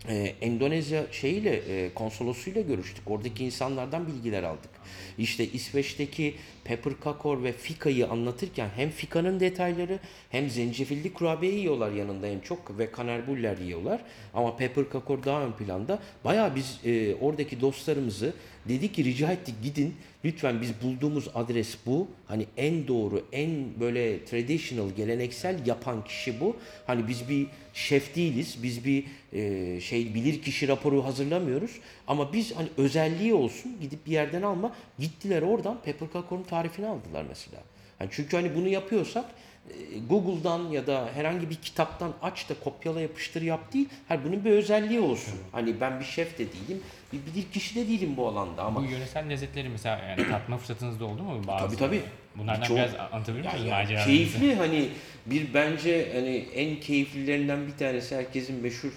e, 0.08 0.34
Endonezya 0.40 1.04
şeyiyle 1.12 1.54
e, 1.56 1.94
konsolosuyla 1.94 2.62
görüştük. 2.62 3.10
Oradaki 3.10 3.44
insanlardan 3.44 4.06
bilgiler 4.06 4.42
aldık. 4.42 4.70
İşte 5.18 5.48
İsveç'teki 5.48 6.34
pepper 6.66 7.00
kakor 7.00 7.42
ve 7.42 7.52
fikayı 7.52 8.08
anlatırken 8.08 8.68
hem 8.76 8.90
fikanın 8.90 9.40
detayları 9.40 9.98
hem 10.30 10.50
zencefilli 10.50 11.12
kurabiye 11.12 11.54
yiyorlar 11.54 11.92
yanında 11.92 12.26
en 12.26 12.40
çok 12.40 12.78
ve 12.78 12.90
kanerbuller 12.90 13.58
yiyorlar. 13.58 14.00
Ama 14.34 14.56
pepper 14.56 14.88
kakor 14.88 15.24
daha 15.24 15.42
ön 15.42 15.52
planda. 15.52 15.98
Bayağı 16.24 16.54
biz 16.54 16.80
e, 16.84 17.14
oradaki 17.14 17.60
dostlarımızı 17.60 18.32
dedik 18.68 18.94
ki 18.94 19.04
rica 19.04 19.32
ettik 19.32 19.54
gidin 19.62 19.94
lütfen 20.24 20.60
biz 20.60 20.70
bulduğumuz 20.82 21.28
adres 21.34 21.76
bu. 21.86 22.08
Hani 22.26 22.46
en 22.56 22.88
doğru, 22.88 23.24
en 23.32 23.50
böyle 23.80 24.24
traditional, 24.24 24.90
geleneksel 24.90 25.66
yapan 25.66 26.04
kişi 26.04 26.40
bu. 26.40 26.56
Hani 26.86 27.08
biz 27.08 27.28
bir 27.28 27.46
şef 27.74 28.16
değiliz. 28.16 28.58
Biz 28.62 28.84
bir 28.84 29.04
e, 29.32 29.80
şey 29.80 30.14
bilir 30.14 30.42
kişi 30.42 30.68
raporu 30.68 31.04
hazırlamıyoruz. 31.04 31.70
Ama 32.06 32.32
biz 32.32 32.56
hani 32.56 32.68
özelliği 32.78 33.34
olsun 33.34 33.72
gidip 33.80 34.06
bir 34.06 34.12
yerden 34.12 34.42
alma. 34.42 34.76
Gittiler 34.98 35.42
oradan 35.42 35.78
pepper 35.84 36.12
kakorun 36.12 36.42
tarifini 36.56 36.86
aldılar 36.86 37.24
mesela. 37.28 37.58
Hani 37.98 38.08
çünkü 38.12 38.36
hani 38.36 38.54
bunu 38.54 38.68
yapıyorsak 38.68 39.24
e, 39.70 39.98
Google'dan 40.08 40.68
ya 40.68 40.86
da 40.86 41.08
herhangi 41.14 41.50
bir 41.50 41.54
kitaptan 41.54 42.12
aç 42.22 42.48
da 42.48 42.54
kopyala 42.64 43.00
yapıştır 43.00 43.42
yap 43.42 43.72
değil. 43.72 43.88
Hani 44.08 44.20
bunun 44.24 44.44
bir 44.44 44.50
özelliği 44.50 45.00
olsun. 45.00 45.34
Hani 45.52 45.80
ben 45.80 46.00
bir 46.00 46.04
şef 46.04 46.38
de 46.38 46.44
değilim, 46.52 46.80
bir 47.12 47.18
bilir 47.26 47.52
kişi 47.52 47.74
de 47.74 47.88
değilim 47.88 48.14
bu 48.16 48.28
alanda 48.28 48.62
ama 48.62 48.80
Bu 48.80 48.84
yöresel 48.84 49.30
lezzetleri 49.30 49.68
mesela 49.68 49.98
yani 50.08 50.28
tatma 50.30 50.56
fırsatınız 50.58 51.00
da 51.00 51.04
oldu 51.04 51.22
mu? 51.22 51.42
Bazı? 51.46 51.66
Tabii, 51.66 51.76
tabii. 51.76 52.02
Bunlardan 52.36 52.62
Birçok- 52.62 52.76
biraz 52.76 52.94
anlatabilir 53.12 53.44
misiniz 53.44 53.64
ya, 53.64 53.70
maceralarınızı? 53.76 54.06
keyifli 54.06 54.54
hani 54.54 54.88
bir 55.26 55.54
bence 55.54 56.12
hani 56.14 56.36
en 56.36 56.80
keyiflilerinden 56.80 57.66
bir 57.66 57.76
tanesi 57.76 58.16
herkesin 58.16 58.62
meşhur 58.62 58.92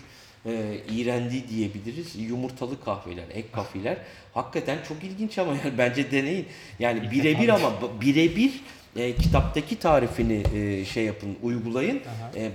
e, 0.46 0.78
iğrendiği 0.92 1.48
diyebiliriz. 1.50 2.16
Yumurtalı 2.16 2.84
kahveler, 2.84 3.24
ek 3.34 3.48
kahveler. 3.52 3.98
Hakikaten 4.34 4.78
çok 4.88 5.04
ilginç 5.04 5.38
ama 5.38 5.52
yani 5.52 5.74
bence 5.78 6.12
deneyin. 6.12 6.46
Yani 6.80 7.12
birebir 7.12 7.50
ama 7.50 7.72
birebir 8.02 8.52
e, 8.96 9.16
kitaptaki 9.16 9.80
tarifini 9.80 10.44
e, 10.56 10.86
şey 10.86 11.06
yapın, 11.06 11.38
uygulayın. 11.44 12.02
Aha. 12.08 12.40
E, 12.40 12.52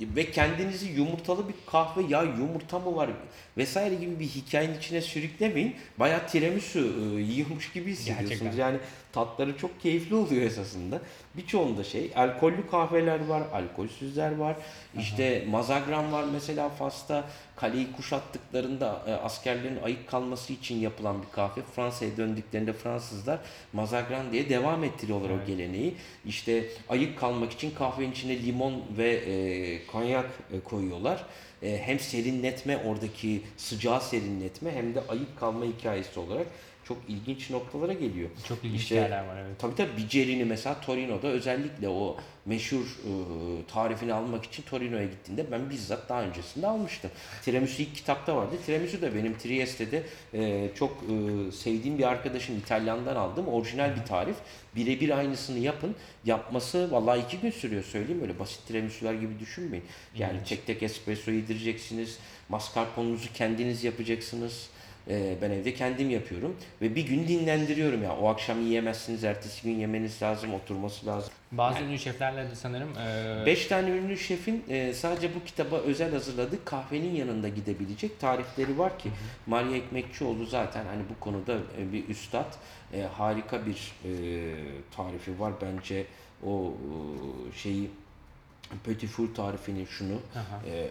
ve 0.00 0.30
kendinizi 0.30 0.86
yumurtalı 0.88 1.48
bir 1.48 1.54
kahve 1.66 2.02
ya 2.08 2.22
yumurta 2.22 2.78
mı 2.78 2.96
var 2.96 3.10
vesaire 3.56 3.94
gibi 3.94 4.20
bir 4.20 4.26
hikayenin 4.26 4.78
içine 4.78 5.00
sürüklemeyin. 5.00 5.74
Bayağı 5.98 6.26
tiramisu 6.26 6.78
e, 6.78 7.20
yiyormuş 7.20 7.72
gibi 7.72 7.90
hissediyorsunuz. 7.90 8.30
Gerçekten. 8.30 8.58
Yani 8.58 8.78
tatları 9.18 9.58
çok 9.58 9.80
keyifli 9.80 10.14
oluyor 10.14 10.42
esasında. 10.42 11.00
Birçoğunda 11.36 11.84
şey 11.84 12.10
alkollü 12.16 12.70
kahveler 12.70 13.26
var, 13.26 13.42
alkolsüzler 13.52 14.36
var. 14.36 14.56
İşte 14.98 15.44
mazagran 15.50 16.12
var 16.12 16.24
mesela 16.32 16.68
Fas'ta 16.68 17.24
kaleyi 17.56 17.92
kuşattıklarında 17.92 19.02
e, 19.06 19.12
askerlerin 19.12 19.82
ayık 19.82 20.08
kalması 20.08 20.52
için 20.52 20.76
yapılan 20.76 21.22
bir 21.22 21.28
kahve. 21.32 21.60
Fransa'ya 21.76 22.16
döndüklerinde 22.16 22.72
Fransızlar 22.72 23.38
mazagran 23.72 24.32
diye 24.32 24.48
devam 24.48 24.84
ettiriyorlar 24.84 25.30
o 25.30 25.46
geleneği. 25.46 25.94
İşte 26.26 26.64
ayık 26.88 27.18
kalmak 27.18 27.52
için 27.52 27.70
kahvenin 27.70 28.12
içine 28.12 28.42
limon 28.42 28.82
ve 28.98 29.10
e, 29.10 29.86
konyak 29.86 30.30
e, 30.52 30.60
koyuyorlar. 30.60 31.24
E, 31.62 31.78
hem 31.78 32.00
serinletme 32.00 32.76
oradaki 32.76 33.42
sıcağı 33.56 34.00
serinletme 34.00 34.70
hem 34.72 34.94
de 34.94 35.00
ayık 35.08 35.40
kalma 35.40 35.64
hikayesi 35.64 36.20
olarak 36.20 36.46
çok 36.88 36.98
ilginç 37.08 37.50
noktalara 37.50 37.92
geliyor. 37.92 38.28
Çok 38.48 38.64
ilginç 38.64 38.80
İşte- 38.80 38.94
yerler 38.94 39.26
var 39.26 39.36
evet. 39.46 39.58
Tabii 39.58 39.74
tabii 39.74 39.96
Bicerini 39.96 40.44
mesela 40.44 40.80
Torino'da 40.80 41.26
özellikle 41.28 41.88
o 41.88 42.16
meşhur 42.46 42.80
e, 42.80 43.10
tarifini 43.72 44.12
almak 44.14 44.44
için 44.44 44.62
Torino'ya 44.62 45.04
gittiğinde 45.04 45.50
ben 45.50 45.70
bizzat 45.70 46.08
daha 46.08 46.22
öncesinde 46.22 46.66
almıştım. 46.66 47.10
Tiramisu 47.44 47.82
ilk 47.82 47.94
kitapta 47.94 48.36
vardı. 48.36 48.54
Tiramisu 48.66 49.02
da 49.02 49.14
benim 49.14 49.38
Trieste'de 49.38 50.02
e, 50.34 50.70
çok 50.74 50.90
e, 50.92 51.52
sevdiğim 51.52 51.98
bir 51.98 52.04
arkadaşım 52.04 52.58
İtalyan'dan 52.58 53.16
aldım. 53.16 53.48
Orijinal 53.48 53.96
bir 53.96 54.04
tarif. 54.06 54.36
Birebir 54.76 55.18
aynısını 55.18 55.58
yapın. 55.58 55.94
Yapması 56.24 56.92
vallahi 56.92 57.20
iki 57.20 57.38
gün 57.38 57.50
sürüyor 57.50 57.82
söyleyeyim. 57.84 58.22
Öyle 58.22 58.38
basit 58.38 58.66
tiramisu'lar 58.66 59.14
gibi 59.14 59.38
düşünmeyin. 59.40 59.84
Yani 60.16 60.32
İlginç. 60.32 60.48
tek 60.48 60.66
tek 60.66 60.82
espresso 60.82 61.30
yedireceksiniz. 61.30 62.18
Mascarpone'unuzu 62.48 63.32
kendiniz 63.34 63.84
yapacaksınız. 63.84 64.68
Ee, 65.08 65.36
ben 65.42 65.50
evde 65.50 65.74
kendim 65.74 66.10
yapıyorum 66.10 66.56
ve 66.82 66.94
bir 66.94 67.06
gün 67.06 67.28
dinlendiriyorum 67.28 68.02
ya. 68.02 68.16
O 68.16 68.28
akşam 68.28 68.62
yiyemezsiniz, 68.62 69.24
ertesi 69.24 69.62
gün 69.62 69.78
yemeniz 69.78 70.22
lazım, 70.22 70.54
oturması 70.54 71.06
lazım. 71.06 71.32
Bazı 71.52 71.80
ünlü 71.80 71.98
şeflerle 71.98 72.50
de 72.50 72.54
sanırım 72.54 72.88
e, 72.98 73.46
Beş 73.46 73.66
tane 73.66 73.90
ünlü 73.90 74.18
şefin 74.18 74.64
e, 74.68 74.94
sadece 74.94 75.34
bu 75.34 75.44
kitaba 75.44 75.76
özel 75.76 76.12
hazırladığı 76.12 76.64
kahvenin 76.64 77.14
yanında 77.14 77.48
gidebilecek 77.48 78.20
tarifleri 78.20 78.78
var 78.78 78.98
ki 78.98 79.10
Maria 79.46 79.76
Ekmekçioğlu 79.76 80.46
zaten 80.46 80.84
hani 80.86 81.02
bu 81.10 81.20
konuda 81.20 81.54
e, 81.78 81.92
bir 81.92 82.08
üstad. 82.08 82.54
E, 82.94 83.02
harika 83.02 83.66
bir 83.66 83.92
e, 84.04 84.10
tarifi 84.96 85.40
var 85.40 85.52
bence 85.62 86.04
o 86.46 86.72
e, 86.72 87.58
şeyi 87.58 87.90
Petit 88.84 89.08
Four 89.08 89.34
tarifini 89.34 89.86
şunu 89.86 90.12
Aha. 90.34 90.60
e, 90.66 90.78
e, 90.78 90.86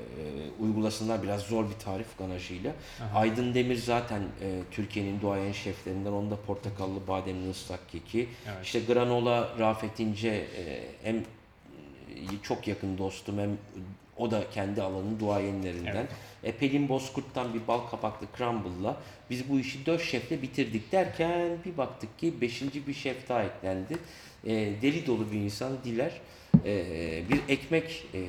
uygulasınlar 0.60 1.24
biraz 1.24 1.42
zor 1.42 1.70
bir 1.70 1.76
tarif 1.76 2.18
ganajıyla. 2.18 2.74
Aha. 3.02 3.20
Aydın 3.20 3.54
Demir 3.54 3.76
zaten 3.76 4.22
e, 4.22 4.60
Türkiye'nin 4.72 5.22
duayen 5.22 5.52
şeflerinden. 5.52 6.12
Onun 6.12 6.32
da 6.32 6.36
portakallı 6.36 7.08
bademli 7.08 7.50
ıslak 7.50 7.90
keki. 7.90 8.30
Evet. 8.48 8.66
İşte 8.66 8.80
granola 8.80 9.50
Rafet 9.60 10.00
İnce 10.00 10.30
e, 10.30 10.84
hem 11.04 11.24
çok 12.44 12.68
yakın 12.68 12.98
dostum 12.98 13.40
hem 13.40 13.58
o 14.18 14.32
da 14.32 14.50
kendi 14.54 14.82
alanının 14.82 15.20
duayenlerinden. 15.20 15.96
Evet. 15.96 16.12
E, 16.44 16.52
Pelin 16.52 16.90
Bozkurt'tan 16.90 17.54
bir 17.54 17.68
bal 17.68 17.80
kapaklı 17.80 18.28
crumble'la 18.38 18.98
biz 19.30 19.50
bu 19.50 19.60
işi 19.60 19.86
dört 19.86 20.02
şefle 20.02 20.42
bitirdik 20.42 20.92
derken 20.92 21.50
bir 21.66 21.78
baktık 21.78 22.20
ki 22.20 22.42
beşinci 22.42 22.88
bir 22.88 22.94
şef 22.94 23.30
daha 23.30 23.44
eklendi. 23.44 23.98
E, 24.46 24.70
deli 24.82 25.08
dolu 25.08 25.32
bir 25.32 25.38
insan 25.38 25.84
Diler. 25.84 26.12
E, 26.66 27.24
bir 27.30 27.54
ekmek 27.54 28.06
e, 28.14 28.20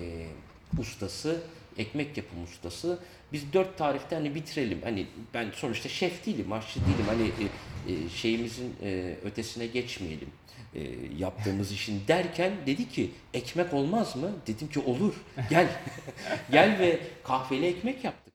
ustası, 0.79 1.43
ekmek 1.79 2.17
yapım 2.17 2.45
ustası. 2.45 2.99
Biz 3.33 3.53
dört 3.53 3.79
tarifte 3.79 4.17
hani 4.17 4.35
bitirelim. 4.35 4.79
Hani 4.85 5.07
ben 5.35 5.51
sonuçta 5.55 5.89
şef 5.89 6.27
değilim, 6.27 6.53
aşçı 6.53 6.81
değilim. 6.81 7.05
Hani 7.07 7.23
e, 7.23 7.93
e, 7.93 8.09
şeyimizin 8.09 8.75
e, 8.83 9.17
ötesine 9.25 9.67
geçmeyelim 9.67 10.29
e, 10.75 10.81
yaptığımız 11.19 11.73
işin 11.73 12.03
derken 12.09 12.53
dedi 12.67 12.89
ki 12.89 13.11
ekmek 13.35 13.75
olmaz 13.75 14.17
mı? 14.17 14.31
Dedim 14.47 14.69
ki 14.69 14.81
olur. 14.81 15.15
Gel. 15.51 15.69
Gel 16.53 16.79
ve 16.79 17.01
kahveli 17.25 17.67
ekmek 17.67 18.05
yaptık. 18.05 18.35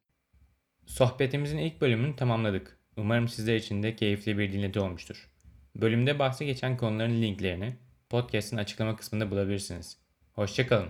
Sohbetimizin 0.85 1.57
ilk 1.57 1.81
bölümünü 1.81 2.15
tamamladık. 2.15 2.77
Umarım 2.97 3.27
sizler 3.27 3.55
için 3.55 3.83
de 3.83 3.95
keyifli 3.95 4.37
bir 4.37 4.53
dinleti 4.53 4.79
olmuştur. 4.79 5.29
Bölümde 5.75 6.19
bahsi 6.19 6.45
geçen 6.45 6.77
konuların 6.77 7.21
linklerini 7.21 7.75
podcast'in 8.09 8.57
açıklama 8.57 8.95
kısmında 8.95 9.31
bulabilirsiniz. 9.31 9.97
Hoşçakalın. 10.33 10.89